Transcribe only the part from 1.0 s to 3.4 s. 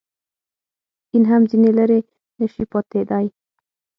دین هم ځنې لرې نه شي پاتېدای.